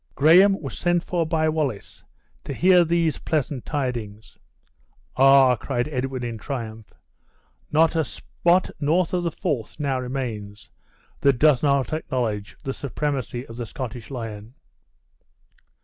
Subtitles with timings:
[0.15, 2.03] Graham was sent for by Wallace
[2.45, 4.35] to hear these pleasant tidings.
[5.15, 6.91] "Ah!" cried Edwin, in triumph,
[7.71, 10.71] "not a spot north of the Forth now remains,
[11.19, 14.55] that does not acknowledge the supremacy of the Scottish lion!"